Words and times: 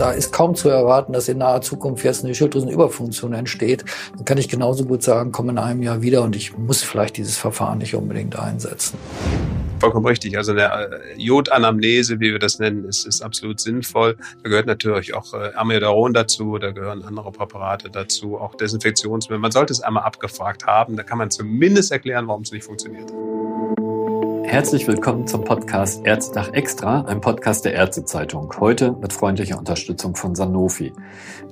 da 0.00 0.12
ist 0.12 0.32
kaum 0.32 0.54
zu 0.54 0.70
erwarten, 0.70 1.12
dass 1.12 1.28
in 1.28 1.38
naher 1.38 1.60
Zukunft 1.60 2.04
jetzt 2.04 2.24
eine 2.24 2.34
Schilddrüsenüberfunktion 2.34 3.34
entsteht. 3.34 3.84
Dann 4.16 4.24
kann 4.24 4.38
ich 4.38 4.48
genauso 4.48 4.86
gut 4.86 5.02
sagen, 5.02 5.30
komm 5.30 5.50
in 5.50 5.58
einem 5.58 5.82
Jahr 5.82 6.00
wieder 6.00 6.22
und 6.22 6.34
ich 6.34 6.56
muss 6.56 6.82
vielleicht 6.82 7.18
dieses 7.18 7.36
Verfahren 7.36 7.78
nicht 7.78 7.94
unbedingt 7.94 8.38
einsetzen. 8.38 8.96
Vollkommen 9.78 10.06
richtig. 10.06 10.36
Also 10.36 10.52
eine 10.52 10.62
äh, 10.62 10.88
Jodanamnese, 11.16 12.18
wie 12.20 12.32
wir 12.32 12.38
das 12.38 12.58
nennen, 12.58 12.84
ist, 12.84 13.06
ist 13.06 13.22
absolut 13.22 13.60
sinnvoll. 13.60 14.16
Da 14.42 14.48
gehört 14.48 14.66
natürlich 14.66 15.14
auch 15.14 15.34
äh, 15.34 15.52
Amiodaron 15.54 16.14
dazu, 16.14 16.56
da 16.58 16.70
gehören 16.70 17.02
andere 17.02 17.30
Präparate 17.30 17.90
dazu, 17.90 18.38
auch 18.38 18.54
Desinfektionsmittel. 18.54 19.38
Man 19.38 19.52
sollte 19.52 19.72
es 19.72 19.80
einmal 19.82 20.04
abgefragt 20.04 20.66
haben, 20.66 20.96
da 20.96 21.02
kann 21.02 21.18
man 21.18 21.30
zumindest 21.30 21.92
erklären, 21.92 22.26
warum 22.26 22.42
es 22.42 22.52
nicht 22.52 22.64
funktioniert. 22.64 23.10
Herzlich 24.50 24.88
willkommen 24.88 25.28
zum 25.28 25.44
Podcast 25.44 26.04
Ärztedach 26.04 26.52
Extra, 26.52 27.02
ein 27.02 27.20
Podcast 27.20 27.64
der 27.64 27.74
Ärztezeitung. 27.74 28.52
Heute 28.58 28.90
mit 29.00 29.12
freundlicher 29.12 29.56
Unterstützung 29.56 30.16
von 30.16 30.34
Sanofi. 30.34 30.92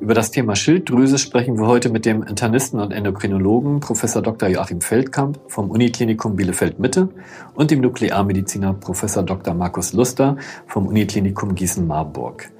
Über 0.01 0.15
das 0.15 0.33
Thema 0.33 0.57
Schilddrüse 0.57 1.17
sprechen 1.19 1.61
wir 1.61 1.69
heute 1.69 1.91
mit 1.91 2.05
dem 2.05 2.25
Internisten 2.25 2.81
und 2.81 2.91
Endokrinologen 2.91 3.79
Professor 3.79 4.21
Dr. 4.21 4.49
Joachim 4.49 4.81
Feldkamp 4.81 5.39
vom 5.47 5.71
Uniklinikum 5.71 6.35
Bielefeld 6.35 6.81
Mitte 6.81 7.09
und 7.55 7.71
dem 7.71 7.83
Nuklearmediziner 7.83 8.75
Professor 8.75 9.23
Dr. 9.23 9.55
Markus 9.55 9.93
Luster 9.93 10.37
vom 10.67 10.89
Uniklinikum 10.89 11.55
Gießen-Marburg. 11.55 12.51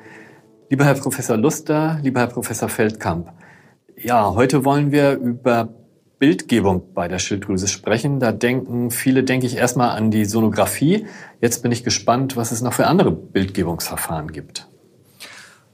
Lieber 0.71 0.85
Herr 0.85 0.95
Professor 0.95 1.37
Luster, 1.37 1.99
lieber 2.01 2.21
Herr 2.21 2.29
Professor 2.29 2.69
Feldkamp, 2.69 3.33
ja, 3.97 4.33
heute 4.33 4.65
wollen 4.65 4.93
wir 4.93 5.17
über 5.17 5.69
Bildgebung 6.19 6.95
bei 6.95 7.09
der 7.09 7.19
Schilddrüse 7.19 7.69
sprechen. 7.69 8.21
Da 8.21 8.33
denken 8.33 8.91
viele, 8.91 9.25
denke 9.25 9.47
ich, 9.47 9.57
erstmal 9.57 9.91
an 9.91 10.11
die 10.11 10.25
Sonographie. 10.25 11.07
Jetzt 11.41 11.63
bin 11.63 11.73
ich 11.73 11.85
gespannt, 11.85 12.37
was 12.37 12.53
es 12.53 12.61
noch 12.61 12.73
für 12.73 12.87
andere 12.87 13.13
Bildgebungsverfahren 13.13 14.33
gibt. 14.33 14.67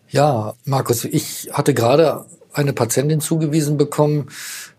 Ja, 0.09 0.55
Markus, 0.65 1.05
ich 1.05 1.51
hatte 1.53 1.75
gerade 1.75 2.27
eine 2.53 2.73
Patientin 2.73 3.21
zugewiesen 3.21 3.77
bekommen, 3.77 4.29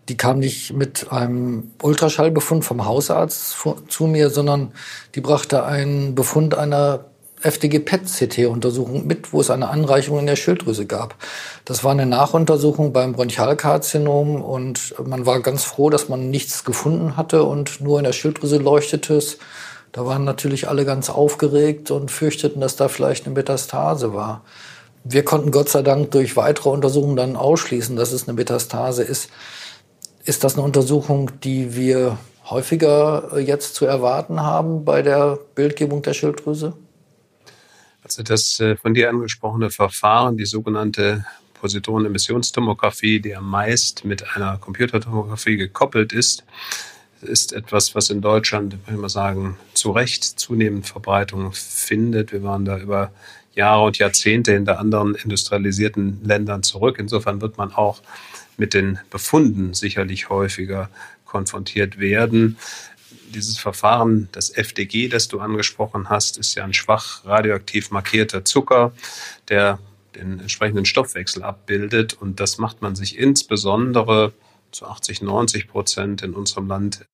die 0.08 0.16
kam 0.16 0.38
nicht 0.38 0.72
mit 0.72 1.12
einem 1.12 1.72
Ultraschallbefund 1.82 2.64
vom 2.64 2.86
Hausarzt 2.86 3.56
zu 3.88 4.06
mir, 4.06 4.30
sondern 4.30 4.72
die 5.14 5.20
brachte 5.20 5.64
einen 5.64 6.14
Befund 6.14 6.54
einer 6.54 7.06
FDG-PET-CT-Untersuchung 7.46 9.06
mit, 9.06 9.32
wo 9.32 9.40
es 9.40 9.50
eine 9.50 9.68
Anreicherung 9.68 10.18
in 10.18 10.26
der 10.26 10.36
Schilddrüse 10.36 10.86
gab. 10.86 11.14
Das 11.64 11.84
war 11.84 11.92
eine 11.92 12.06
Nachuntersuchung 12.06 12.92
beim 12.92 13.12
Bronchialkarzinom 13.12 14.42
und 14.42 14.94
man 15.06 15.24
war 15.26 15.40
ganz 15.40 15.64
froh, 15.64 15.88
dass 15.88 16.08
man 16.08 16.30
nichts 16.30 16.64
gefunden 16.64 17.16
hatte 17.16 17.44
und 17.44 17.80
nur 17.80 17.98
in 17.98 18.04
der 18.04 18.12
Schilddrüse 18.12 18.58
leuchtete 18.58 19.14
es. 19.14 19.38
Da 19.92 20.04
waren 20.04 20.24
natürlich 20.24 20.68
alle 20.68 20.84
ganz 20.84 21.08
aufgeregt 21.08 21.90
und 21.90 22.10
fürchteten, 22.10 22.60
dass 22.60 22.76
da 22.76 22.88
vielleicht 22.88 23.24
eine 23.24 23.34
Metastase 23.34 24.12
war. 24.12 24.42
Wir 25.04 25.24
konnten 25.24 25.52
Gott 25.52 25.68
sei 25.68 25.82
Dank 25.82 26.10
durch 26.10 26.36
weitere 26.36 26.68
Untersuchungen 26.68 27.16
dann 27.16 27.36
ausschließen, 27.36 27.96
dass 27.96 28.12
es 28.12 28.26
eine 28.26 28.34
Metastase 28.34 29.04
ist. 29.04 29.30
Ist 30.24 30.42
das 30.42 30.54
eine 30.54 30.64
Untersuchung, 30.64 31.30
die 31.44 31.76
wir 31.76 32.18
häufiger 32.50 33.38
jetzt 33.38 33.74
zu 33.74 33.86
erwarten 33.86 34.42
haben 34.42 34.84
bei 34.84 35.02
der 35.02 35.38
Bildgebung 35.54 36.02
der 36.02 36.12
Schilddrüse? 36.12 36.74
Also 38.06 38.22
das 38.22 38.60
äh, 38.60 38.76
von 38.76 38.94
dir 38.94 39.10
angesprochene 39.10 39.68
Verfahren, 39.70 40.36
die 40.36 40.46
sogenannte 40.46 41.26
Positronenemissionstomographie, 41.54 43.18
die 43.18 43.34
am 43.34 43.50
meist 43.50 44.04
mit 44.04 44.36
einer 44.36 44.58
Computertomographie 44.58 45.56
gekoppelt 45.56 46.12
ist, 46.12 46.44
ist 47.20 47.52
etwas, 47.52 47.96
was 47.96 48.10
in 48.10 48.20
Deutschland, 48.20 48.74
würde 48.74 48.92
ich 48.92 49.00
mal 49.00 49.08
sagen, 49.08 49.56
zu 49.74 49.90
Recht 49.90 50.22
zunehmend 50.22 50.86
Verbreitung 50.86 51.50
findet. 51.52 52.30
Wir 52.30 52.44
waren 52.44 52.64
da 52.64 52.78
über 52.78 53.10
Jahre 53.56 53.86
und 53.86 53.98
Jahrzehnte 53.98 54.52
hinter 54.52 54.78
anderen 54.78 55.16
industrialisierten 55.16 56.20
Ländern 56.22 56.62
zurück. 56.62 56.98
Insofern 57.00 57.40
wird 57.40 57.58
man 57.58 57.72
auch 57.72 58.02
mit 58.56 58.72
den 58.72 59.00
Befunden 59.10 59.74
sicherlich 59.74 60.28
häufiger 60.28 60.90
konfrontiert 61.24 61.98
werden 61.98 62.56
dieses 63.36 63.58
Verfahren, 63.58 64.28
das 64.32 64.50
FDG, 64.50 65.08
das 65.08 65.28
du 65.28 65.38
angesprochen 65.38 66.08
hast, 66.08 66.38
ist 66.38 66.54
ja 66.56 66.64
ein 66.64 66.74
schwach 66.74 67.24
radioaktiv 67.24 67.90
markierter 67.90 68.44
Zucker, 68.44 68.92
der 69.48 69.78
den 70.16 70.40
entsprechenden 70.40 70.86
Stoffwechsel 70.86 71.42
abbildet. 71.42 72.14
Und 72.14 72.40
das 72.40 72.58
macht 72.58 72.82
man 72.82 72.96
sich 72.96 73.18
insbesondere 73.18 74.32
zu 74.72 74.86
80, 74.86 75.22
90 75.22 75.68
Prozent 75.68 76.22
in 76.22 76.34
unserem 76.34 76.66
Land 76.66 77.06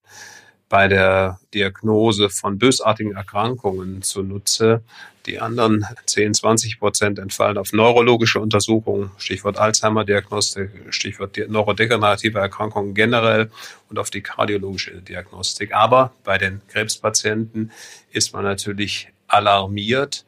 bei 0.72 0.88
der 0.88 1.38
Diagnose 1.52 2.30
von 2.30 2.56
bösartigen 2.56 3.14
Erkrankungen 3.14 4.00
zunutze. 4.00 4.80
Die 5.26 5.38
anderen 5.38 5.84
10, 6.06 6.32
20 6.32 6.78
Prozent 6.78 7.18
entfallen 7.18 7.58
auf 7.58 7.74
neurologische 7.74 8.40
Untersuchungen, 8.40 9.10
Stichwort 9.18 9.58
Alzheimer-Diagnostik, 9.58 10.70
Stichwort 10.88 11.36
neurodegenerative 11.46 12.38
Erkrankungen 12.38 12.94
generell 12.94 13.50
und 13.90 13.98
auf 13.98 14.08
die 14.08 14.22
kardiologische 14.22 15.02
Diagnostik. 15.02 15.74
Aber 15.74 16.14
bei 16.24 16.38
den 16.38 16.62
Krebspatienten 16.68 17.70
ist 18.10 18.32
man 18.32 18.44
natürlich 18.44 19.12
alarmiert 19.28 20.24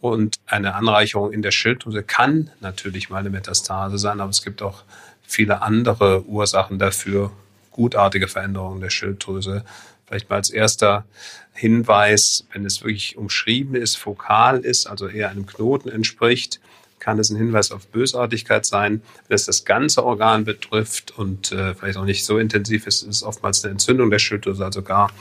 und 0.00 0.36
eine 0.46 0.76
Anreicherung 0.76 1.32
in 1.32 1.42
der 1.42 1.50
Schilddrüse 1.50 2.04
kann 2.04 2.52
natürlich 2.60 3.10
mal 3.10 3.18
eine 3.18 3.30
Metastase 3.30 3.98
sein, 3.98 4.20
aber 4.20 4.30
es 4.30 4.44
gibt 4.44 4.62
auch 4.62 4.84
viele 5.26 5.60
andere 5.60 6.22
Ursachen 6.22 6.78
dafür, 6.78 7.32
gutartige 7.78 8.26
Veränderungen 8.26 8.80
der 8.80 8.90
Schilddrüse. 8.90 9.64
Vielleicht 10.06 10.28
mal 10.28 10.36
als 10.36 10.50
erster 10.50 11.04
Hinweis, 11.52 12.44
wenn 12.52 12.64
es 12.64 12.82
wirklich 12.82 13.16
umschrieben 13.16 13.76
ist, 13.76 13.96
fokal 13.96 14.58
ist, 14.58 14.86
also 14.86 15.06
eher 15.06 15.30
einem 15.30 15.46
Knoten 15.46 15.88
entspricht, 15.88 16.60
kann 16.98 17.20
es 17.20 17.30
ein 17.30 17.36
Hinweis 17.36 17.70
auf 17.70 17.86
Bösartigkeit 17.86 18.66
sein. 18.66 19.00
Wenn 19.28 19.36
es 19.36 19.44
das 19.44 19.64
ganze 19.64 20.04
Organ 20.04 20.44
betrifft 20.44 21.16
und 21.16 21.52
äh, 21.52 21.74
vielleicht 21.74 21.98
auch 21.98 22.04
nicht 22.04 22.24
so 22.24 22.38
intensiv 22.38 22.88
ist, 22.88 23.02
ist 23.02 23.08
es 23.08 23.22
oftmals 23.22 23.62
eine 23.62 23.72
Entzündung 23.72 24.10
der 24.10 24.18
Schilddrüse, 24.18 24.64
also 24.64 24.82
gar 24.82 25.12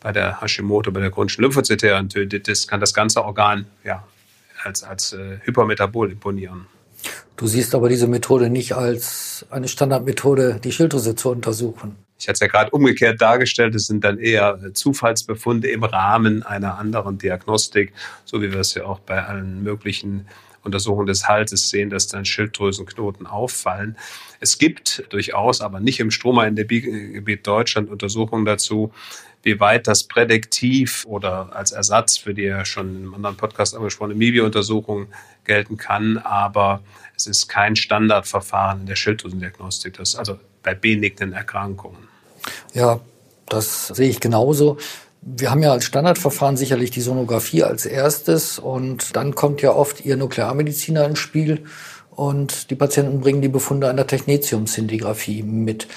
bei 0.00 0.12
der 0.12 0.40
Hashimoto, 0.40 0.92
bei 0.92 1.00
der 1.00 1.10
chronischen 1.10 1.42
lymphozytären 1.42 2.08
Töditis 2.08 2.66
kann 2.66 2.80
das 2.80 2.94
ganze 2.94 3.24
Organ 3.24 3.66
ja, 3.84 4.04
als, 4.64 4.82
als 4.82 5.12
äh, 5.12 5.38
Hypermetabol 5.44 6.12
imponieren. 6.12 6.66
Du 7.36 7.46
siehst 7.46 7.74
aber 7.74 7.90
diese 7.90 8.06
Methode 8.06 8.48
nicht 8.48 8.72
als 8.72 9.44
eine 9.50 9.68
Standardmethode, 9.68 10.60
die 10.64 10.72
Schilddrüse 10.72 11.14
zu 11.14 11.30
untersuchen. 11.30 12.05
Ich 12.18 12.28
hatte 12.28 12.34
es 12.34 12.40
ja 12.40 12.46
gerade 12.46 12.70
umgekehrt 12.70 13.20
dargestellt, 13.20 13.74
es 13.74 13.86
sind 13.86 14.02
dann 14.04 14.18
eher 14.18 14.72
Zufallsbefunde 14.72 15.68
im 15.68 15.84
Rahmen 15.84 16.42
einer 16.42 16.78
anderen 16.78 17.18
Diagnostik, 17.18 17.92
so 18.24 18.40
wie 18.40 18.52
wir 18.52 18.60
es 18.60 18.74
ja 18.74 18.84
auch 18.84 19.00
bei 19.00 19.22
allen 19.24 19.62
möglichen 19.62 20.26
Untersuchungen 20.66 21.06
des 21.06 21.28
Halses 21.28 21.70
sehen, 21.70 21.90
dass 21.90 22.08
dann 22.08 22.24
Schilddrüsenknoten 22.24 23.26
auffallen. 23.26 23.96
Es 24.40 24.58
gibt 24.58 25.04
durchaus, 25.10 25.60
aber 25.60 25.80
nicht 25.80 26.00
im 26.00 26.10
Stromaendegebiet 26.10 27.46
Deutschland 27.46 27.88
Untersuchungen 27.88 28.44
dazu, 28.44 28.92
wie 29.42 29.60
weit 29.60 29.86
das 29.86 30.04
prädiktiv 30.04 31.04
oder 31.06 31.54
als 31.54 31.70
Ersatz 31.70 32.18
für 32.18 32.34
die 32.34 32.42
ja 32.42 32.64
schon 32.64 33.04
im 33.04 33.14
anderen 33.14 33.36
Podcast 33.36 33.76
angesprochene 33.76 34.16
MIBI-Untersuchung 34.16 35.06
gelten 35.44 35.76
kann. 35.76 36.18
Aber 36.18 36.82
es 37.14 37.28
ist 37.28 37.46
kein 37.46 37.76
Standardverfahren 37.76 38.80
in 38.80 38.86
der 38.86 38.96
Schilddrüsendiagnostik. 38.96 39.94
Das 39.94 40.16
also 40.16 40.40
bei 40.64 40.74
benignen 40.74 41.32
Erkrankungen. 41.32 42.05
Ja, 42.76 43.00
das 43.48 43.88
sehe 43.88 44.10
ich 44.10 44.20
genauso. 44.20 44.76
Wir 45.22 45.50
haben 45.50 45.62
ja 45.62 45.72
als 45.72 45.86
Standardverfahren 45.86 46.58
sicherlich 46.58 46.90
die 46.90 47.00
Sonographie 47.00 47.62
als 47.62 47.86
erstes 47.86 48.58
und 48.58 49.16
dann 49.16 49.34
kommt 49.34 49.62
ja 49.62 49.72
oft 49.72 50.04
Ihr 50.04 50.18
Nuklearmediziner 50.18 51.06
ins 51.06 51.18
Spiel 51.18 51.64
und 52.10 52.70
die 52.70 52.74
Patienten 52.74 53.20
bringen 53.20 53.40
die 53.40 53.48
Befunde 53.48 53.88
einer 53.88 54.06
Technetium-Szintigraphie 54.06 55.42
mit. 55.42 55.88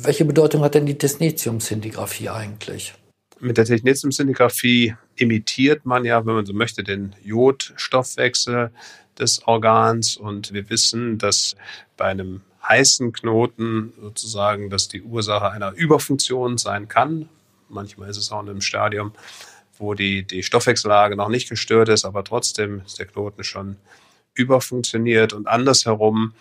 Welche 0.00 0.24
Bedeutung 0.24 0.62
hat 0.62 0.74
denn 0.74 0.86
die 0.86 0.96
Technetium-Szintigraphie 0.96 2.30
eigentlich? 2.30 2.94
Mit 3.38 3.58
der 3.58 3.66
Technetium-Szintigraphie 3.66 4.94
imitiert 5.14 5.84
man 5.84 6.06
ja, 6.06 6.24
wenn 6.24 6.36
man 6.36 6.46
so 6.46 6.54
möchte, 6.54 6.82
den 6.82 7.14
Jodstoffwechsel 7.22 8.70
des 9.18 9.46
Organs 9.46 10.16
und 10.16 10.54
wir 10.54 10.70
wissen, 10.70 11.18
dass 11.18 11.54
bei 11.98 12.06
einem 12.06 12.40
heißen 12.68 13.12
Knoten 13.12 13.92
sozusagen, 14.00 14.70
dass 14.70 14.88
die 14.88 15.02
Ursache 15.02 15.50
einer 15.50 15.72
Überfunktion 15.72 16.58
sein 16.58 16.88
kann. 16.88 17.28
Manchmal 17.68 18.10
ist 18.10 18.16
es 18.16 18.30
auch 18.30 18.42
in 18.42 18.50
einem 18.50 18.60
Stadium, 18.60 19.12
wo 19.78 19.94
die, 19.94 20.24
die 20.24 20.42
Stoffwechsellage 20.42 21.16
noch 21.16 21.28
nicht 21.28 21.48
gestört 21.48 21.88
ist, 21.88 22.04
aber 22.04 22.24
trotzdem 22.24 22.82
ist 22.84 22.98
der 22.98 23.06
Knoten 23.06 23.44
schon 23.44 23.76
überfunktioniert. 24.34 25.32
Und 25.32 25.46
andersherum 25.46 26.34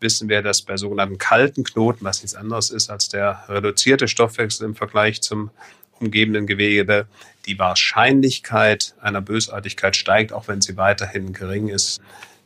wissen 0.00 0.28
wir, 0.28 0.42
dass 0.42 0.62
bei 0.62 0.76
sogenannten 0.76 1.18
kalten 1.18 1.64
Knoten, 1.64 2.04
was 2.04 2.22
nichts 2.22 2.34
anderes 2.34 2.70
ist 2.70 2.90
als 2.90 3.08
der 3.08 3.44
reduzierte 3.48 4.08
Stoffwechsel 4.08 4.66
im 4.66 4.74
Vergleich 4.74 5.22
zum 5.22 5.50
umgebenden 6.00 6.46
Gewebe, 6.46 7.06
die 7.46 7.58
Wahrscheinlichkeit 7.58 8.94
einer 9.00 9.20
Bösartigkeit 9.20 9.96
steigt, 9.96 10.32
auch 10.32 10.48
wenn 10.48 10.60
sie 10.60 10.76
weiterhin 10.76 11.32
gering 11.32 11.68
ist 11.68 12.00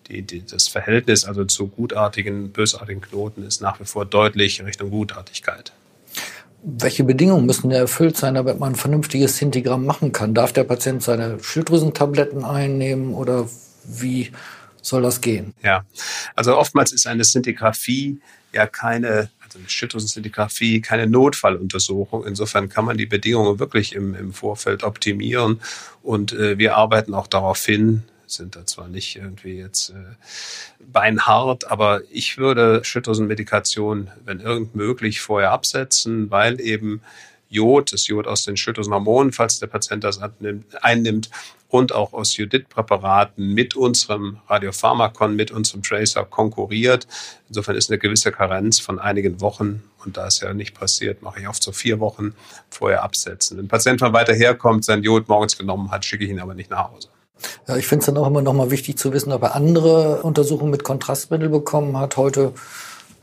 die, 0.08 0.22
die, 0.22 0.44
das 0.44 0.68
Verhältnis 0.68 1.24
also 1.24 1.44
zu 1.44 1.68
gutartigen, 1.68 2.52
bösartigen 2.52 3.00
Knoten 3.00 3.42
ist 3.42 3.60
nach 3.60 3.80
wie 3.80 3.84
vor 3.84 4.06
deutlich 4.06 4.64
Richtung 4.64 4.90
Gutartigkeit. 4.90 5.72
Welche 6.62 7.04
Bedingungen 7.04 7.46
müssen 7.46 7.70
erfüllt 7.70 8.16
sein, 8.16 8.34
damit 8.34 8.58
man 8.58 8.72
ein 8.72 8.76
vernünftiges 8.76 9.36
Sintigramm 9.36 9.84
machen 9.84 10.12
kann? 10.12 10.34
Darf 10.34 10.52
der 10.52 10.64
Patient 10.64 11.02
seine 11.02 11.42
Schilddrüsentabletten 11.42 12.44
einnehmen 12.44 13.14
oder 13.14 13.48
wie 13.84 14.32
soll 14.82 15.02
das 15.02 15.20
gehen? 15.20 15.54
Ja, 15.62 15.84
also 16.34 16.56
oftmals 16.56 16.92
ist 16.92 17.06
eine 17.06 17.24
Szintigraphie 17.24 18.20
ja 18.56 18.66
keine, 18.66 19.30
also 19.44 19.58
eine 19.58 19.68
Schilddrüsenszintigraphie, 19.68 20.80
keine 20.80 21.06
Notfalluntersuchung. 21.06 22.26
Insofern 22.26 22.68
kann 22.68 22.84
man 22.84 22.96
die 22.96 23.06
Bedingungen 23.06 23.58
wirklich 23.58 23.94
im, 23.94 24.14
im 24.14 24.32
Vorfeld 24.32 24.82
optimieren 24.82 25.60
und 26.02 26.32
äh, 26.32 26.58
wir 26.58 26.76
arbeiten 26.76 27.14
auch 27.14 27.26
darauf 27.28 27.64
hin, 27.64 28.02
sind 28.26 28.56
da 28.56 28.66
zwar 28.66 28.88
nicht 28.88 29.16
irgendwie 29.16 29.58
jetzt 29.58 29.90
äh, 29.90 29.94
beinhart, 30.80 31.70
aber 31.70 32.02
ich 32.10 32.38
würde 32.38 32.84
Schilddrüsenmedikation, 32.84 34.10
wenn 34.24 34.40
irgend 34.40 34.74
möglich, 34.74 35.20
vorher 35.20 35.52
absetzen, 35.52 36.30
weil 36.30 36.60
eben 36.60 37.02
Jod, 37.48 37.92
das 37.92 38.06
Jod 38.08 38.26
aus 38.26 38.44
den 38.44 38.56
Schilddrüsenhormonen, 38.56 39.32
falls 39.32 39.60
der 39.60 39.68
Patient 39.68 40.02
das 40.02 40.20
einnimmt, 40.82 41.30
und 41.68 41.92
auch 41.92 42.12
aus 42.12 42.36
Judith-Präparaten 42.36 43.52
mit 43.52 43.74
unserem 43.74 44.38
Radiopharmakon, 44.48 45.34
mit 45.34 45.50
unserem 45.50 45.82
Tracer 45.82 46.24
konkurriert. 46.24 47.06
Insofern 47.48 47.76
ist 47.76 47.90
eine 47.90 47.98
gewisse 47.98 48.30
Karenz 48.30 48.78
von 48.78 48.98
einigen 48.98 49.40
Wochen 49.40 49.82
und 50.04 50.16
da 50.16 50.28
es 50.28 50.40
ja 50.40 50.54
nicht 50.54 50.74
passiert, 50.74 51.22
mache 51.22 51.40
ich 51.40 51.48
oft 51.48 51.62
so 51.62 51.72
vier 51.72 51.98
Wochen 51.98 52.34
vorher 52.70 53.02
absetzen. 53.02 53.56
Wenn 53.56 53.66
ein 53.66 53.68
Patient 53.68 53.98
von 53.98 54.12
weiter 54.12 54.34
herkommt, 54.34 54.84
sein 54.84 55.02
Jod 55.02 55.28
morgens 55.28 55.58
genommen 55.58 55.90
hat, 55.90 56.04
schicke 56.04 56.24
ich 56.24 56.30
ihn 56.30 56.40
aber 56.40 56.54
nicht 56.54 56.70
nach 56.70 56.90
Hause. 56.90 57.08
Ja, 57.68 57.76
ich 57.76 57.86
finde 57.86 58.00
es 58.00 58.06
dann 58.06 58.16
auch 58.16 58.26
immer 58.26 58.42
noch 58.42 58.52
mal 58.52 58.70
wichtig 58.70 58.98
zu 58.98 59.12
wissen, 59.12 59.32
ob 59.32 59.42
er 59.42 59.54
andere 59.54 60.22
Untersuchungen 60.22 60.70
mit 60.70 60.84
Kontrastmittel 60.84 61.48
bekommen 61.48 61.98
hat. 61.98 62.16
Heute 62.16 62.52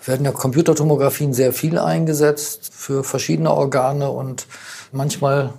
werden 0.06 0.26
ja 0.26 0.32
Computertomographien 0.32 1.34
sehr 1.34 1.54
viel 1.54 1.78
eingesetzt 1.78 2.72
für 2.74 3.04
verschiedene 3.04 3.52
Organe 3.52 4.10
und 4.10 4.48
manchmal 4.92 5.54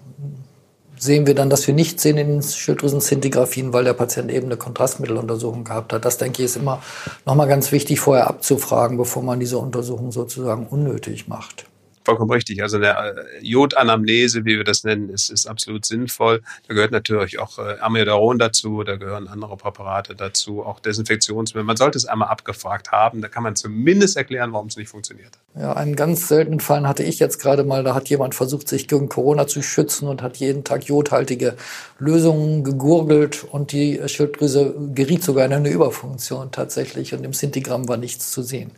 sehen 0.97 1.27
wir 1.27 1.35
dann, 1.35 1.51
dass 1.51 1.67
wir 1.67 1.75
nicht 1.75 2.01
sehen 2.01 2.17
in 2.17 2.29
den 2.29 2.43
Schilddrüsenszintigraphien, 2.43 3.73
weil 3.73 3.85
der 3.85 3.93
Patient 3.95 4.31
eben 4.31 4.47
eine 4.47 4.57
Kontrastmitteluntersuchung 4.57 5.65
gehabt 5.65 5.93
hat. 5.93 6.05
Das, 6.05 6.19
denke 6.19 6.43
ich, 6.43 6.47
ist 6.47 6.57
immer 6.57 6.83
nochmal 7.27 7.49
ganz 7.49 7.73
wichtig, 7.73 8.01
vorher 8.01 8.29
abzufragen, 8.29 8.97
bevor 8.97 9.23
man 9.23 9.41
diese 9.41 9.59
Untersuchung 9.59 10.13
sozusagen 10.13 10.67
unnötig 10.67 11.29
macht 11.29 11.67
vollkommen 12.05 12.31
richtig. 12.31 12.63
Also 12.63 12.77
eine 12.77 12.89
äh, 12.89 13.15
Jodanamnese, 13.41 14.45
wie 14.45 14.57
wir 14.57 14.65
das 14.65 14.85
nennen, 14.85 15.09
ist, 15.09 15.31
ist 15.31 15.47
absolut 15.47 15.85
sinnvoll. 15.85 16.43
Da 16.69 16.75
gehört 16.75 16.93
natürlich 16.93 17.39
auch 17.39 17.59
äh, 17.59 17.79
Amiodaron 17.81 18.39
dazu, 18.39 18.83
da 18.85 18.97
gehören 18.97 19.29
andere 19.29 19.57
Präparate 19.57 20.15
dazu, 20.15 20.65
auch 20.65 20.81
Desinfektionsmittel. 20.81 21.65
Man 21.65 21.77
sollte 21.77 21.99
es 21.99 22.05
einmal 22.05 22.29
abgefragt 22.29 22.93
haben, 22.93 23.23
da 23.23 23.29
kann 23.29 23.43
man 23.43 23.57
zumindest 23.57 24.17
erklären, 24.17 24.53
warum 24.53 24.69
es 24.69 24.77
nicht 24.77 24.89
funktioniert. 24.89 25.33
Ja, 25.59 25.73
einen 25.73 25.97
ganz 25.97 26.29
seltenen 26.29 26.61
Fall 26.61 26.87
hatte 26.87 27.03
ich 27.03 27.19
jetzt 27.19 27.39
gerade 27.39 27.65
mal, 27.65 27.85
da 27.85 27.95
hat 27.95 28.09
jemand 28.09 28.35
versucht, 28.35 28.69
sich 28.69 28.89
gegen 28.89 29.09
Corona 29.09 29.47
zu 29.47 29.63
schützen 29.63 30.09
und 30.09 30.21
hat 30.23 30.37
jeden 30.37 30.65
Tag 30.65 30.85
jodhaltige 30.85 31.55
Lösungen 31.99 32.65
gegurgelt 32.65 33.45
und 33.45 33.73
die 33.73 34.01
Schilddrüse 34.07 34.75
geriet 34.95 35.23
sogar 35.23 35.47
in 35.47 35.53
eine 35.53 35.71
Überfunktion 35.71 36.51
tatsächlich 36.51 37.15
und 37.15 37.25
im 37.25 37.33
Sintigramm 37.33 37.89
war 37.89 37.97
nichts 37.97 38.33
zu 38.33 38.43
sehen. 38.43 38.73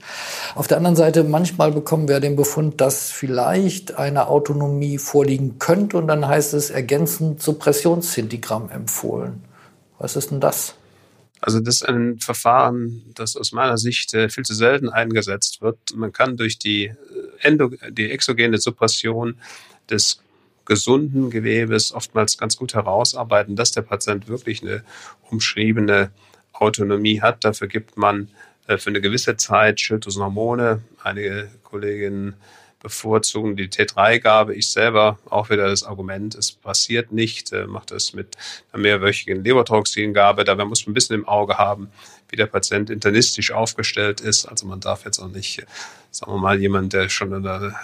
Auf 0.55 0.67
der 0.67 0.76
anderen 0.76 0.96
Seite, 0.96 1.25
manchmal 1.25 1.73
bekommen 1.73 2.08
wir 2.08 2.20
den 2.20 2.37
Befund, 2.37 2.81
dass 2.81 3.11
vielleicht 3.17 3.95
eine 3.95 4.29
Autonomie 4.29 4.99
vorliegen 4.99 5.59
könnte 5.59 5.97
und 5.97 6.07
dann 6.07 6.29
heißt 6.29 6.53
es 6.53 6.69
ergänzend 6.69 7.43
Suppressionsszintigramm 7.43 8.69
empfohlen. 8.69 9.43
Was 9.99 10.17
ist 10.17 10.31
denn 10.31 10.41
das? 10.41 10.75
Also 11.41 11.61
das 11.61 11.77
ist 11.77 11.89
ein 11.89 12.19
Verfahren, 12.19 13.03
das 13.15 13.37
aus 13.37 13.53
meiner 13.53 13.79
Sicht 13.79 14.13
äh, 14.13 14.29
viel 14.29 14.45
zu 14.45 14.55
selten 14.55 14.91
eingesetzt 14.91 15.63
wird. 15.63 15.79
Man 15.95 16.13
kann 16.13 16.37
durch 16.37 16.59
die, 16.59 16.87
äh, 16.87 16.95
Endo, 17.41 17.71
die 17.91 18.11
exogene 18.11 18.59
Suppression 18.59 19.39
des 19.89 20.21
gesunden 20.67 21.31
Gewebes 21.31 21.93
oftmals 21.93 22.37
ganz 22.37 22.57
gut 22.57 22.75
herausarbeiten, 22.75 23.57
dass 23.57 23.71
der 23.71 23.83
Patient 23.83 24.29
wirklich 24.29 24.62
eine 24.62 24.83
umschriebene 25.31 26.11
Autonomie 26.53 27.23
hat. 27.23 27.45
Dafür 27.45 27.69
gibt 27.69 27.97
man 27.97 28.29
äh, 28.67 28.77
für 28.77 28.91
eine 28.91 29.01
gewisse 29.01 29.39
Zeit 29.39 29.81
Schilddrüsenhormone. 29.81 30.83
Einige 31.03 31.49
Kolleginnen 31.62 32.35
bevorzugen 32.87 33.56
die 33.56 33.69
T3-Gabe. 33.69 34.55
Ich 34.55 34.71
selber 34.71 35.19
auch 35.29 35.50
wieder 35.50 35.67
das 35.67 35.83
Argument, 35.83 36.37
es 36.37 36.53
passiert 36.53 37.11
nicht, 37.11 37.53
äh, 37.53 37.67
macht 37.67 37.91
das 37.91 38.12
mit 38.12 38.37
einer 38.71 38.83
mehrwöchigen 38.83 39.43
Lebertoxingabe. 39.43 40.44
Dabei 40.44 40.65
muss 40.65 40.87
man 40.87 40.93
ein 40.93 40.94
bisschen 40.94 41.17
im 41.17 41.27
Auge 41.27 41.59
haben, 41.59 41.88
wie 42.29 42.37
der 42.37 42.47
Patient 42.47 42.88
internistisch 42.88 43.50
aufgestellt 43.50 44.21
ist. 44.21 44.47
Also 44.47 44.67
man 44.67 44.79
darf 44.79 45.05
jetzt 45.05 45.19
auch 45.19 45.27
nicht, 45.27 45.59
äh, 45.59 45.67
sagen 46.12 46.31
wir 46.31 46.38
mal, 46.38 46.61
jemand, 46.61 46.93
der 46.93 47.09
schon 47.09 47.35
eine 47.35 47.75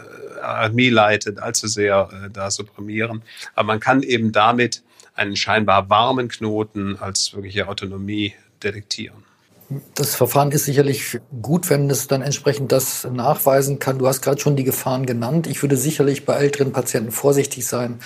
Armee 0.41 0.89
leitet, 0.89 1.41
allzu 1.41 1.67
sehr 1.67 2.09
äh, 2.13 2.31
da 2.31 2.53
supprimieren. 2.53 3.23
Aber 3.57 3.67
man 3.67 3.81
kann 3.81 4.05
eben 4.05 4.31
damit 4.31 4.85
einen 5.15 5.35
scheinbar 5.35 5.91
warmen 5.91 6.29
Knoten 6.29 6.97
als 6.97 7.35
wirkliche 7.35 7.67
Autonomie 7.67 8.35
detektieren. 8.63 9.25
Das 9.95 10.15
Verfahren 10.15 10.51
ist 10.51 10.65
sicherlich 10.65 11.21
gut, 11.41 11.71
wenn 11.71 11.89
es 11.91 12.07
dann 12.07 12.23
entsprechend 12.23 12.73
das 12.73 13.07
nachweisen 13.11 13.79
kann. 13.79 13.99
Du 13.99 14.07
hast 14.07 14.23
gerade 14.23 14.41
schon 14.41 14.57
die 14.57 14.65
Gefahren 14.65 15.07
genannt. 15.07 15.47
Ich 15.47 15.63
würde 15.63 15.77
sicherlich 15.77 16.25
bei 16.25 16.35
älteren 16.35 16.73
Patienten 16.73 17.13
vorsichtig 17.13 17.67
sein. 17.67 18.01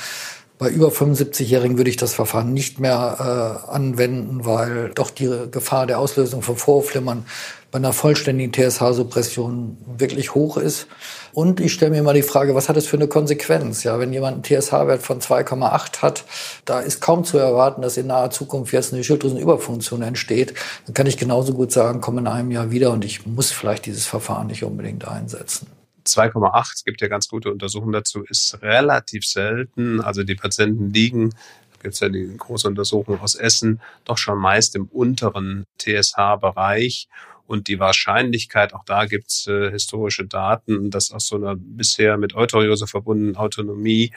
Bei 0.59 0.71
über 0.71 0.89
75-Jährigen 0.89 1.77
würde 1.77 1.91
ich 1.91 1.99
das 1.99 2.15
Verfahren 2.15 2.55
nicht 2.55 2.81
mehr 2.81 3.63
äh, 3.69 3.71
anwenden, 3.71 4.47
weil 4.47 4.91
doch 4.95 5.11
die 5.11 5.31
Gefahr 5.51 5.87
der 5.87 5.99
Auslösung 5.99 6.41
von 6.41 6.57
Vorflimmern 6.57 7.27
bei 7.71 7.77
einer 7.77 7.93
vollständigen 7.93 8.55
TSH-Suppression 8.55 9.77
wirklich 9.99 10.35
hoch 10.35 10.57
ist. 10.57 10.87
Und 11.35 11.61
ich 11.61 11.75
stelle 11.75 11.91
mir 11.91 12.03
mal 12.03 12.15
die 12.15 12.23
Frage, 12.23 12.55
was 12.55 12.71
hat 12.71 12.79
es 12.79 12.87
für 12.87 12.97
eine 12.97 13.07
Konsequenz? 13.07 13.85
Ja, 13.85 13.99
wenn 13.99 14.15
jemand 14.15 14.35
einen 14.35 14.61
TSH-Wert 14.61 15.03
von 15.03 15.21
2,8 15.21 16.01
hat, 16.01 16.25
da 16.65 16.81
ist 16.81 17.03
kaum 17.03 17.25
zu 17.25 17.37
erwarten, 17.37 17.83
dass 17.83 17.99
in 17.99 18.07
naher 18.07 18.31
Zukunft 18.31 18.73
jetzt 18.73 18.95
eine 18.95 19.05
Schilddrüsenüberfunktion 19.05 20.01
entsteht. 20.01 20.55
Dann 20.87 20.95
kann 20.95 21.07
ich 21.07 21.19
genauso 21.19 21.53
gut 21.53 21.71
sagen, 21.71 22.01
komm 22.01 22.17
in 22.17 22.29
einem 22.29 22.51
Jahr 22.51 22.71
wieder 22.71 22.93
und 22.93 23.05
ich 23.05 23.27
muss 23.27 23.51
vielleicht 23.51 23.85
dieses 23.85 24.07
Verfahren 24.07 24.47
nicht 24.47 24.65
unbedingt 24.65 25.07
einsetzen. 25.07 25.67
2,8, 26.07 26.73
es 26.75 26.85
gibt 26.85 27.01
ja 27.01 27.09
ganz 27.09 27.29
gute 27.29 27.51
Untersuchungen 27.51 27.93
dazu, 27.93 28.23
ist 28.25 28.63
relativ 28.63 29.25
selten. 29.25 30.01
Also 30.01 30.23
die 30.23 30.35
Patienten 30.35 30.93
liegen, 30.93 31.35
gibt 31.83 31.95
es 31.95 32.01
ja 32.01 32.09
die 32.09 32.37
große 32.37 32.69
Untersuchung 32.69 33.21
aus 33.21 33.35
Essen, 33.35 33.81
doch 34.05 34.19
schon 34.19 34.39
meist 34.39 34.75
im 34.77 34.87
unteren 34.87 35.67
TSH-Bereich. 35.79 37.09
Und 37.47 37.69
die 37.69 37.79
Wahrscheinlichkeit, 37.79 38.75
auch 38.75 38.85
da 38.85 39.07
gibt's 39.07 39.47
äh, 39.47 39.71
historische 39.71 40.27
Daten, 40.27 40.91
dass 40.91 41.13
aus 41.13 41.27
so 41.27 41.37
einer 41.37 41.55
bisher 41.57 42.17
mit 42.17 42.35
Euteriose 42.35 42.87
verbundenen 42.87 43.37
Autonomie 43.37 44.13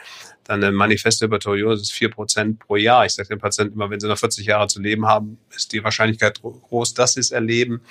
dann 0.50 0.64
eine 0.64 0.72
manifeste 0.72 1.26
Hypertheriose 1.26 1.84
ist 1.84 1.92
vier 1.92 2.10
Prozent 2.10 2.58
pro 2.60 2.76
Jahr. 2.76 3.06
Ich 3.06 3.14
sage 3.14 3.30
den 3.30 3.38
Patienten 3.38 3.76
immer, 3.76 3.92
wenn 3.92 4.00
sie 4.00 4.08
noch 4.08 4.18
40 4.18 4.48
Jahre 4.48 4.68
zu 4.68 4.82
leben 4.82 5.06
haben, 5.06 5.38
ist 5.56 5.72
die 5.74 5.84
Wahrscheinlichkeit 5.84 6.42
groß, 6.42 6.96
dass 6.96 7.14
sie 7.14 7.20
es 7.20 7.30
erleben. 7.30 7.82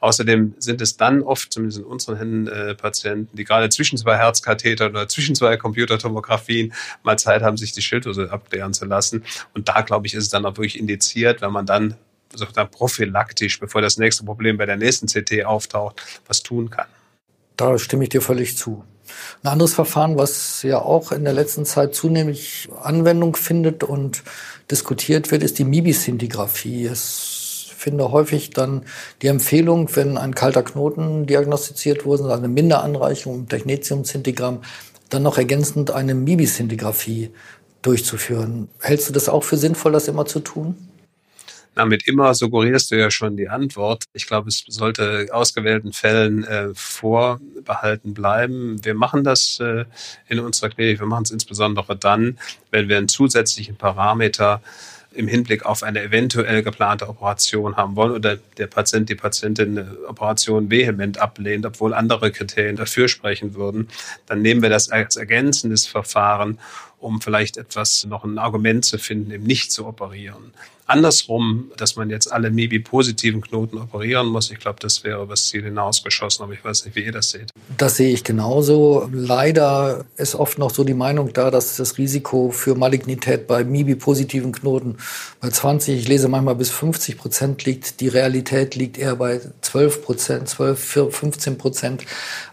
Außerdem 0.00 0.54
sind 0.58 0.80
es 0.80 0.96
dann 0.96 1.22
oft, 1.22 1.52
zumindest 1.52 1.80
in 1.80 1.84
unseren 1.84 2.16
Händen, 2.16 2.46
äh, 2.48 2.74
Patienten, 2.74 3.36
die 3.36 3.44
gerade 3.44 3.68
zwischen 3.68 3.98
zwei 3.98 4.16
Herzkathetern 4.16 4.92
oder 4.92 5.08
zwischen 5.08 5.34
zwei 5.34 5.58
Computertomographien 5.58 6.72
mal 7.02 7.18
Zeit 7.18 7.42
haben, 7.42 7.58
sich 7.58 7.72
die 7.72 7.82
Schilddrüse 7.82 8.32
abklären 8.32 8.72
zu 8.72 8.86
lassen. 8.86 9.24
Und 9.52 9.68
da, 9.68 9.82
glaube 9.82 10.06
ich, 10.06 10.14
ist 10.14 10.24
es 10.24 10.30
dann 10.30 10.46
auch 10.46 10.56
wirklich 10.56 10.78
indiziert, 10.78 11.42
wenn 11.42 11.52
man 11.52 11.66
dann 11.66 11.96
sozusagen 12.36 12.70
prophylaktisch, 12.70 13.58
bevor 13.60 13.82
das 13.82 13.96
nächste 13.96 14.24
Problem 14.24 14.56
bei 14.56 14.66
der 14.66 14.76
nächsten 14.76 15.06
CT 15.06 15.44
auftaucht, 15.44 16.02
was 16.26 16.42
tun 16.42 16.70
kann. 16.70 16.86
Da 17.56 17.78
stimme 17.78 18.04
ich 18.04 18.10
dir 18.10 18.20
völlig 18.20 18.56
zu. 18.56 18.84
Ein 19.42 19.52
anderes 19.52 19.74
Verfahren, 19.74 20.18
was 20.18 20.62
ja 20.62 20.80
auch 20.80 21.12
in 21.12 21.24
der 21.24 21.32
letzten 21.32 21.64
Zeit 21.64 21.94
zunehmend 21.94 22.38
Anwendung 22.82 23.36
findet 23.36 23.84
und 23.84 24.22
diskutiert 24.70 25.30
wird, 25.30 25.42
ist 25.42 25.58
die 25.58 25.64
MIBI-Szintigraphie. 25.64 26.86
Es 26.86 27.72
finde 27.76 28.10
häufig 28.10 28.50
dann 28.50 28.82
die 29.22 29.28
Empfehlung, 29.28 29.94
wenn 29.94 30.18
ein 30.18 30.34
kalter 30.34 30.62
Knoten 30.62 31.26
diagnostiziert 31.26 32.04
wurde, 32.04 32.34
eine 32.34 32.48
Minderanreichung 32.48 33.34
im 33.34 33.48
Technetium-Szintigramm, 33.48 34.62
dann 35.08 35.22
noch 35.22 35.38
ergänzend 35.38 35.92
eine 35.92 36.14
MIBI-Szintigraphie 36.14 37.30
durchzuführen. 37.82 38.68
Hältst 38.80 39.08
du 39.08 39.12
das 39.12 39.28
auch 39.28 39.44
für 39.44 39.56
sinnvoll, 39.56 39.92
das 39.92 40.08
immer 40.08 40.26
zu 40.26 40.40
tun? 40.40 40.74
Damit 41.76 42.08
immer 42.08 42.34
suggerierst 42.34 42.90
du 42.90 42.96
ja 42.96 43.10
schon 43.10 43.36
die 43.36 43.50
Antwort. 43.50 44.04
Ich 44.14 44.26
glaube, 44.26 44.48
es 44.48 44.64
sollte 44.66 45.28
ausgewählten 45.30 45.92
Fällen 45.92 46.42
äh, 46.44 46.70
vorbehalten 46.72 48.14
bleiben. 48.14 48.82
Wir 48.82 48.94
machen 48.94 49.24
das 49.24 49.60
äh, 49.60 49.84
in 50.26 50.40
unserer 50.40 50.70
Klinik. 50.70 51.00
Wir 51.00 51.06
machen 51.06 51.24
es 51.24 51.30
insbesondere 51.30 51.94
dann, 51.94 52.38
wenn 52.70 52.88
wir 52.88 52.96
einen 52.96 53.08
zusätzlichen 53.08 53.76
Parameter 53.76 54.62
im 55.12 55.28
Hinblick 55.28 55.66
auf 55.66 55.82
eine 55.82 56.02
eventuell 56.02 56.62
geplante 56.62 57.08
Operation 57.08 57.76
haben 57.76 57.94
wollen 57.94 58.12
oder 58.12 58.38
der 58.56 58.66
Patient, 58.68 59.10
die 59.10 59.14
Patientin 59.14 59.78
eine 59.78 59.96
Operation 60.08 60.70
vehement 60.70 61.18
ablehnt, 61.18 61.66
obwohl 61.66 61.92
andere 61.92 62.30
Kriterien 62.30 62.76
dafür 62.76 63.08
sprechen 63.08 63.54
würden, 63.54 63.88
dann 64.26 64.40
nehmen 64.40 64.62
wir 64.62 64.70
das 64.70 64.90
als 64.90 65.16
ergänzendes 65.16 65.86
Verfahren 65.86 66.58
um 66.98 67.20
vielleicht 67.20 67.56
etwas 67.56 68.04
noch 68.04 68.24
ein 68.24 68.38
Argument 68.38 68.84
zu 68.84 68.98
finden, 68.98 69.30
eben 69.30 69.44
nicht 69.44 69.72
zu 69.72 69.86
operieren. 69.86 70.52
Andersrum, 70.88 71.72
dass 71.76 71.96
man 71.96 72.10
jetzt 72.10 72.32
alle 72.32 72.50
MIBI-positiven 72.50 73.40
Knoten 73.40 73.78
operieren 73.78 74.28
muss, 74.28 74.52
ich 74.52 74.60
glaube, 74.60 74.78
das 74.80 75.02
wäre 75.02 75.20
übers 75.20 75.48
Ziel 75.48 75.64
hinausgeschossen, 75.64 76.44
aber 76.44 76.52
ich 76.52 76.64
weiß 76.64 76.84
nicht, 76.84 76.94
wie 76.94 77.04
ihr 77.04 77.10
das 77.10 77.30
seht. 77.30 77.50
Das 77.76 77.96
sehe 77.96 78.12
ich 78.12 78.22
genauso. 78.22 79.10
Leider 79.12 80.04
ist 80.16 80.36
oft 80.36 80.58
noch 80.58 80.70
so 80.70 80.84
die 80.84 80.94
Meinung 80.94 81.32
da, 81.32 81.50
dass 81.50 81.76
das 81.76 81.98
Risiko 81.98 82.50
für 82.50 82.76
Malignität 82.76 83.48
bei 83.48 83.64
MIBI-positiven 83.64 84.52
Knoten 84.52 84.98
bei 85.40 85.50
20, 85.50 85.98
ich 85.98 86.08
lese 86.08 86.28
manchmal 86.28 86.54
bis 86.54 86.70
50 86.70 87.18
Prozent 87.18 87.64
liegt. 87.64 88.00
Die 88.00 88.08
Realität 88.08 88.76
liegt 88.76 88.96
eher 88.96 89.16
bei 89.16 89.40
12 89.62 90.04
Prozent, 90.04 90.48
12, 90.48 91.10
15 91.10 91.58
Prozent. 91.58 92.04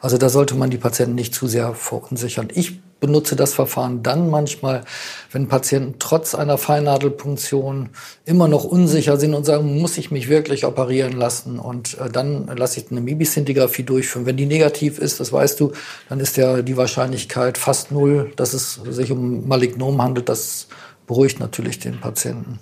Also 0.01 0.17
da 0.17 0.29
sollte 0.29 0.55
man 0.55 0.71
die 0.71 0.77
Patienten 0.77 1.13
nicht 1.13 1.35
zu 1.35 1.47
sehr 1.47 1.75
verunsichern. 1.75 2.47
Ich 2.55 2.79
benutze 3.03 3.36
das 3.36 3.53
Verfahren 3.53 4.01
dann 4.01 4.29
manchmal, 4.29 4.86
wenn 5.29 5.50
Patienten 5.50 5.95
trotz 6.00 6.36
einer 6.36 6.57
Feinnadelpunktion 6.57 7.89
immer 8.24 8.48
noch 8.48 8.63
unsicher 8.63 9.17
sind 9.17 9.33
und 9.33 9.43
sagen, 9.43 9.77
muss 9.81 9.98
ich 9.98 10.10
mich 10.10 10.29
wirklich 10.29 10.65
operieren 10.65 11.12
lassen? 11.12 11.60
Und 11.60 11.98
äh, 12.00 12.10
dann 12.10 12.48
lasse 12.55 12.79
ich 12.79 12.91
eine 12.91 13.01
Mibiszintigraphie 13.01 13.83
durchführen. 13.83 14.25
Wenn 14.25 14.38
die 14.38 14.45
negativ 14.45 15.00
ist, 15.00 15.19
das 15.19 15.33
weißt 15.33 15.60
du, 15.60 15.74
dann 16.07 16.22
ist 16.22 16.38
ja 16.38 16.62
die 16.62 16.77
Wahrscheinlichkeit 16.77 17.57
fast 17.57 17.91
null, 17.91 18.31
dass 18.38 18.53
es 18.53 18.75
sich 18.75 19.12
um 19.12 19.50
Malignom 19.50 20.01
handelt. 20.01 20.29
Das 20.29 20.67
beruhigt 21.05 21.41
natürlich 21.41 21.79
den 21.79 22.00
Patienten. 22.00 22.60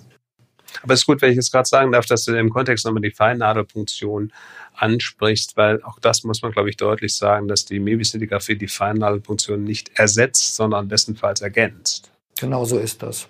Aber 0.82 0.94
es 0.94 1.00
ist 1.00 1.06
gut, 1.06 1.20
wenn 1.22 1.30
ich 1.30 1.36
jetzt 1.36 1.52
gerade 1.52 1.68
sagen 1.68 1.92
darf, 1.92 2.06
dass 2.06 2.24
du 2.24 2.36
im 2.36 2.50
Kontext 2.50 2.84
nochmal 2.84 3.02
die 3.02 3.10
Feinnadelpunktion 3.10 4.32
ansprichst, 4.74 5.56
weil 5.56 5.82
auch 5.82 5.98
das 6.00 6.24
muss 6.24 6.42
man, 6.42 6.52
glaube 6.52 6.70
ich, 6.70 6.76
deutlich 6.76 7.14
sagen, 7.14 7.48
dass 7.48 7.64
die 7.64 7.78
Mebiszintigraphie 7.78 8.56
die 8.56 8.68
Feinnadelpunktion 8.68 9.62
nicht 9.62 9.90
ersetzt, 9.98 10.56
sondern 10.56 10.88
bestenfalls 10.88 11.40
ergänzt. 11.40 12.10
Genau 12.40 12.64
so 12.64 12.78
ist 12.78 13.02
das. 13.02 13.28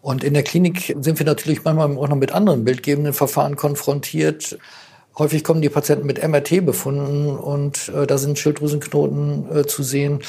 Und 0.00 0.22
in 0.22 0.34
der 0.34 0.44
Klinik 0.44 0.94
sind 1.00 1.18
wir 1.18 1.26
natürlich 1.26 1.64
manchmal 1.64 1.96
auch 1.96 2.08
noch 2.08 2.16
mit 2.16 2.32
anderen 2.32 2.64
bildgebenden 2.64 3.12
Verfahren 3.12 3.56
konfrontiert. 3.56 4.56
Häufig 5.18 5.44
kommen 5.44 5.62
die 5.62 5.70
Patienten 5.70 6.06
mit 6.06 6.22
MRT 6.22 6.66
befunden 6.66 7.30
und 7.36 7.88
äh, 7.88 8.06
da 8.06 8.18
sind 8.18 8.38
Schilddrüsenknoten 8.38 9.46
äh, 9.50 9.66
zu 9.66 9.82
sehen. 9.82 10.20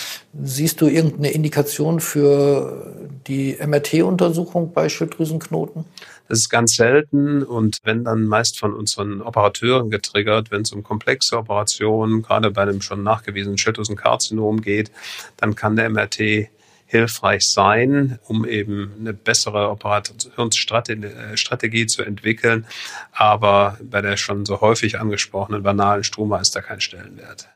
Siehst 0.41 0.79
du 0.79 0.87
irgendeine 0.87 1.31
Indikation 1.31 1.99
für 1.99 2.95
die 3.27 3.57
MRT-Untersuchung 3.59 4.71
bei 4.71 4.87
Schilddrüsenknoten? 4.87 5.83
Das 6.29 6.39
ist 6.39 6.49
ganz 6.49 6.75
selten 6.75 7.43
und 7.43 7.79
wenn 7.83 8.05
dann 8.05 8.27
meist 8.27 8.59
von 8.59 8.73
unseren 8.73 9.21
Operateuren 9.21 9.89
getriggert, 9.89 10.51
wenn 10.51 10.61
es 10.61 10.71
um 10.71 10.83
komplexe 10.83 11.37
Operationen, 11.37 12.21
gerade 12.21 12.51
bei 12.51 12.61
einem 12.61 12.81
schon 12.81 13.03
nachgewiesenen 13.03 13.57
Schilddrüsenkarzinom 13.57 14.61
geht, 14.61 14.91
dann 15.35 15.55
kann 15.55 15.75
der 15.75 15.89
MRT 15.89 16.47
hilfreich 16.87 17.47
sein, 17.47 18.17
um 18.27 18.45
eben 18.45 18.93
eine 18.99 19.13
bessere 19.13 19.69
Operationsstrategie 19.69 21.85
zu 21.85 22.01
entwickeln. 22.01 22.65
Aber 23.11 23.77
bei 23.81 24.01
der 24.01 24.17
schon 24.17 24.45
so 24.45 24.61
häufig 24.61 24.99
angesprochenen 24.99 25.63
banalen 25.63 26.03
Struma 26.03 26.39
ist 26.39 26.55
da 26.55 26.61
kein 26.61 26.81
Stellenwert. 26.81 27.49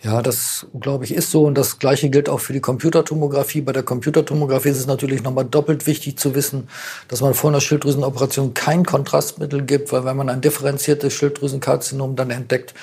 Ja, 0.00 0.22
das 0.22 0.66
glaube 0.78 1.04
ich 1.04 1.12
ist 1.12 1.32
so 1.32 1.44
und 1.44 1.56
das 1.56 1.80
gleiche 1.80 2.08
gilt 2.08 2.28
auch 2.28 2.38
für 2.38 2.52
die 2.52 2.60
Computertomographie. 2.60 3.62
Bei 3.62 3.72
der 3.72 3.82
Computertomographie 3.82 4.68
ist 4.68 4.78
es 4.78 4.86
natürlich 4.86 5.24
nochmal 5.24 5.44
doppelt 5.44 5.88
wichtig 5.88 6.18
zu 6.18 6.36
wissen, 6.36 6.68
dass 7.08 7.20
man 7.20 7.34
vor 7.34 7.50
einer 7.50 7.60
Schilddrüsenoperation 7.60 8.54
kein 8.54 8.84
Kontrastmittel 8.84 9.62
gibt, 9.62 9.90
weil 9.90 10.04
wenn 10.04 10.16
man 10.16 10.28
ein 10.28 10.40
differenziertes 10.40 11.12
Schilddrüsenkarzinom 11.14 12.14
dann 12.14 12.30
entdeckt, 12.30 12.74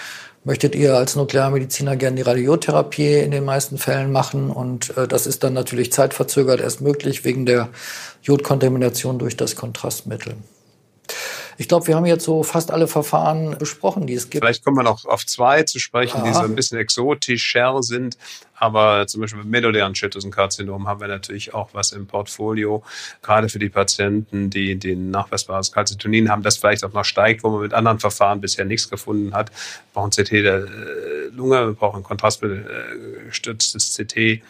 möchtet 0.45 0.75
ihr 0.75 0.95
als 0.95 1.15
Nuklearmediziner 1.15 1.97
gerne 1.97 2.15
die 2.15 2.21
Radiotherapie 2.21 3.19
in 3.19 3.31
den 3.31 3.43
meisten 3.43 3.77
Fällen 3.77 4.11
machen 4.11 4.49
und 4.49 4.95
äh, 4.95 5.07
das 5.07 5.27
ist 5.27 5.43
dann 5.43 5.53
natürlich 5.53 5.91
zeitverzögert 5.91 6.61
erst 6.61 6.81
möglich 6.81 7.25
wegen 7.25 7.45
der 7.45 7.69
Jodkontamination 8.21 9.19
durch 9.19 9.35
das 9.35 9.55
Kontrastmittel. 9.55 10.35
Ich 11.57 11.67
glaube, 11.67 11.87
wir 11.87 11.95
haben 11.95 12.05
jetzt 12.05 12.25
so 12.25 12.43
fast 12.43 12.71
alle 12.71 12.87
Verfahren 12.87 13.57
besprochen, 13.57 14.07
die 14.07 14.13
es 14.13 14.29
gibt. 14.29 14.43
Vielleicht 14.43 14.63
kommen 14.63 14.77
wir 14.77 14.83
noch 14.83 15.05
auf 15.05 15.25
zwei 15.25 15.63
zu 15.63 15.79
sprechen, 15.79 16.17
ja. 16.19 16.23
die 16.25 16.33
so 16.33 16.41
ein 16.41 16.55
bisschen 16.55 16.77
exotischer 16.77 17.81
sind. 17.81 18.17
Aber 18.57 19.05
zum 19.07 19.21
Beispiel 19.21 19.41
beim 19.41 19.49
medulären 19.49 19.95
Schilddrüsenkarzinom 19.95 20.87
haben 20.87 21.01
wir 21.01 21.07
natürlich 21.07 21.53
auch 21.53 21.69
was 21.73 21.91
im 21.91 22.07
Portfolio, 22.07 22.83
gerade 23.21 23.49
für 23.49 23.59
die 23.59 23.69
Patienten, 23.69 24.49
die 24.49 24.77
den 24.77 25.11
nachweisbares 25.11 25.71
Calcitonin 25.71 26.29
haben, 26.29 26.41
das 26.41 26.57
vielleicht 26.57 26.83
auch 26.85 26.93
noch 26.93 27.03
steigt, 27.03 27.43
wo 27.43 27.49
man 27.49 27.61
mit 27.61 27.73
anderen 27.73 27.99
Verfahren 27.99 28.39
bisher 28.39 28.65
nichts 28.65 28.89
gefunden 28.89 29.33
hat. 29.33 29.49
Wir 29.49 30.01
brauchen 30.01 30.11
CT 30.11 30.31
der 30.31 30.55
äh, 30.59 31.27
Lunge, 31.33 31.67
wir 31.67 31.73
brauchen 31.73 32.03
kontrastgestütztes 32.03 33.97
CT 33.97 34.41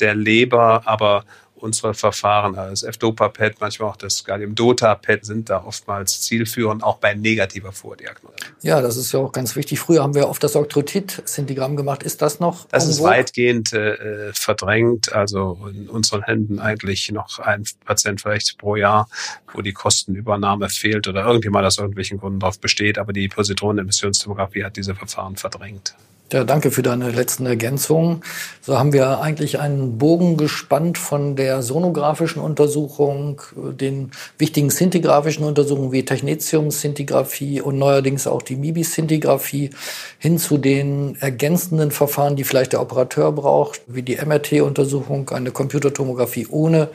der 0.00 0.14
Leber, 0.14 0.82
aber 0.84 1.24
unsere 1.66 1.94
Verfahren, 1.94 2.54
das 2.54 2.82
F-Dopa-PET, 2.82 3.56
manchmal 3.60 3.90
auch 3.90 3.96
das 3.96 4.24
Gallium-Dota-PET 4.24 5.26
sind 5.26 5.50
da 5.50 5.62
oftmals 5.64 6.22
zielführend, 6.22 6.82
auch 6.82 6.98
bei 6.98 7.14
negativer 7.14 7.72
Vordiagnose. 7.72 8.34
Ja, 8.62 8.80
das 8.80 8.96
ist 8.96 9.12
ja 9.12 9.20
auch 9.20 9.32
ganz 9.32 9.56
wichtig. 9.56 9.80
Früher 9.80 10.02
haben 10.02 10.14
wir 10.14 10.28
oft 10.28 10.42
das 10.42 10.56
Oktrotit-Syndigramm 10.56 11.76
gemacht. 11.76 12.02
Ist 12.02 12.22
das 12.22 12.40
noch? 12.40 12.66
Das 12.68 12.86
ist 12.88 13.02
weitgehend 13.02 13.72
äh, 13.72 14.32
verdrängt. 14.32 15.12
Also 15.12 15.58
in 15.70 15.88
unseren 15.88 16.22
Händen 16.22 16.58
eigentlich 16.60 17.10
noch 17.10 17.38
ein 17.38 17.64
Patient 17.84 18.20
vielleicht 18.20 18.56
pro 18.58 18.76
Jahr, 18.76 19.08
wo 19.52 19.60
die 19.60 19.72
Kostenübernahme 19.72 20.68
fehlt 20.68 21.08
oder 21.08 21.24
irgendjemand 21.24 21.66
aus 21.66 21.78
irgendwelchen 21.78 22.18
Gründen 22.18 22.40
darauf 22.40 22.60
besteht. 22.60 22.98
Aber 22.98 23.12
die 23.12 23.28
Positronenemissionstomographie 23.28 24.64
hat 24.64 24.76
diese 24.76 24.94
Verfahren 24.94 25.36
verdrängt. 25.36 25.94
Ja, 26.32 26.42
danke 26.42 26.72
für 26.72 26.82
deine 26.82 27.12
letzten 27.12 27.46
Ergänzungen. 27.46 28.22
So 28.60 28.76
haben 28.76 28.92
wir 28.92 29.20
eigentlich 29.20 29.60
einen 29.60 29.96
Bogen 29.96 30.36
gespannt 30.36 30.98
von 30.98 31.36
der 31.36 31.62
sonografischen 31.62 32.42
Untersuchung, 32.42 33.42
den 33.54 34.10
wichtigen 34.36 34.68
szintigraphischen 34.70 35.44
Untersuchungen 35.44 35.92
wie 35.92 36.04
Technetium-Szintigraphie 36.04 37.60
und 37.60 37.78
neuerdings 37.78 38.26
auch 38.26 38.42
die 38.42 38.56
MIBI-Szintigraphie 38.56 39.70
hin 40.18 40.38
zu 40.38 40.58
den 40.58 41.16
ergänzenden 41.20 41.92
Verfahren, 41.92 42.34
die 42.34 42.42
vielleicht 42.42 42.72
der 42.72 42.82
Operateur 42.82 43.30
braucht, 43.30 43.82
wie 43.86 44.02
die 44.02 44.16
MRT-Untersuchung, 44.16 45.30
eine 45.30 45.52
Computertomographie 45.52 46.48
ohne 46.50 46.88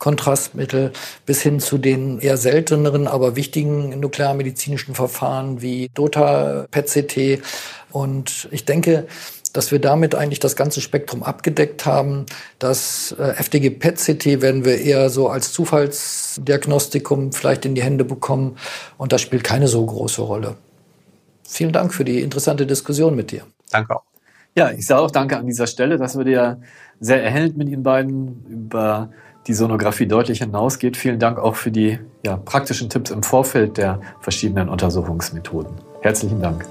Kontrastmittel 0.00 0.92
bis 1.26 1.40
hin 1.42 1.60
zu 1.60 1.78
den 1.78 2.18
eher 2.18 2.36
selteneren, 2.36 3.06
aber 3.06 3.36
wichtigen 3.36 4.00
nuklearmedizinischen 4.00 4.96
Verfahren 4.96 5.62
wie 5.62 5.88
DOTA-PET-CT. 5.94 7.42
Und 7.92 8.48
ich 8.50 8.64
denke, 8.64 9.06
dass 9.52 9.72
wir 9.72 9.78
damit 9.78 10.14
eigentlich 10.14 10.38
das 10.38 10.56
ganze 10.56 10.80
Spektrum 10.80 11.22
abgedeckt 11.22 11.86
haben. 11.86 12.26
Das 12.58 13.14
äh, 13.18 13.34
FDG-PET-CT 13.36 14.42
werden 14.42 14.64
wir 14.64 14.80
eher 14.80 15.10
so 15.10 15.28
als 15.28 15.52
Zufallsdiagnostikum 15.52 17.32
vielleicht 17.32 17.64
in 17.64 17.74
die 17.74 17.82
Hände 17.82 18.04
bekommen 18.04 18.56
und 18.96 19.12
das 19.12 19.20
spielt 19.20 19.44
keine 19.44 19.68
so 19.68 19.84
große 19.84 20.22
Rolle. 20.22 20.56
Vielen 21.46 21.72
Dank 21.72 21.92
für 21.92 22.04
die 22.04 22.20
interessante 22.20 22.66
Diskussion 22.66 23.16
mit 23.16 23.32
dir. 23.32 23.42
Danke 23.70 23.96
auch. 23.96 24.02
Ja, 24.56 24.70
ich 24.70 24.86
sage 24.86 25.02
auch 25.02 25.10
danke 25.10 25.36
an 25.36 25.46
dieser 25.46 25.66
Stelle. 25.66 25.96
Das 25.96 26.16
wird 26.16 26.28
ja 26.28 26.58
sehr 27.00 27.22
erhellend 27.22 27.56
mit 27.56 27.68
Ihnen 27.68 27.82
beiden 27.82 28.44
über 28.48 29.10
die 29.46 29.54
Sonographie 29.54 30.06
deutlich 30.06 30.38
hinausgeht. 30.38 30.96
Vielen 30.96 31.18
Dank 31.18 31.38
auch 31.38 31.56
für 31.56 31.70
die 31.70 31.98
ja, 32.24 32.36
praktischen 32.36 32.88
Tipps 32.88 33.10
im 33.10 33.22
Vorfeld 33.22 33.78
der 33.78 34.00
verschiedenen 34.20 34.68
Untersuchungsmethoden. 34.68 35.72
Herzlichen 36.02 36.40
Dank. 36.40 36.64